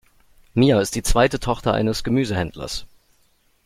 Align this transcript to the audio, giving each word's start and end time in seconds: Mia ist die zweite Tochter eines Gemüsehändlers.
Mia 0.55 0.81
ist 0.81 0.95
die 0.95 1.03
zweite 1.03 1.39
Tochter 1.39 1.75
eines 1.75 2.03
Gemüsehändlers. 2.03 2.87